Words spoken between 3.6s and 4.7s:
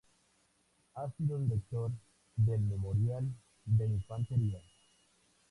de Infantería'.